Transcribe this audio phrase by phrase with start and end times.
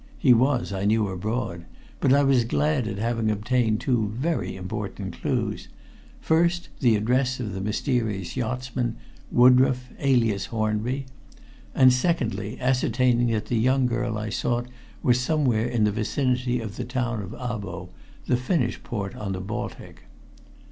[0.17, 1.65] He was, I knew, abroad,
[1.99, 5.67] but I was glad at having obtained two very important clues:
[6.19, 8.95] first, the address of the mysterious yachtsman,
[9.31, 11.05] Woodroffe, alias Hornby,
[11.75, 14.65] and, secondly, ascertaining that the young girl I sought
[15.03, 17.89] was somewhere in the vicinity of the town of Abo,
[18.25, 20.01] the Finnish port on the Baltic.